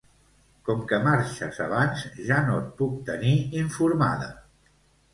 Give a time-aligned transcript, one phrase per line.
[0.69, 4.35] Com que marxes abans ja no et puc tenir informada